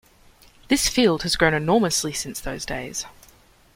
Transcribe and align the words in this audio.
This 0.67 0.89
field 0.89 1.21
has 1.21 1.35
grown 1.35 1.53
enormously 1.53 2.11
since 2.11 2.39
those 2.39 2.65
days. 2.65 3.05